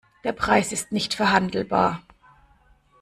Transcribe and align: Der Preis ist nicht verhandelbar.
Der 0.23 0.31
Preis 0.31 0.71
ist 0.71 0.91
nicht 0.91 1.13
verhandelbar. 1.13 2.01